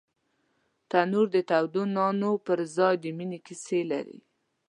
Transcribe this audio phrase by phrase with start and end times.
[0.89, 4.19] تنور د تودو نانو پر ځای د مینې کیسې لري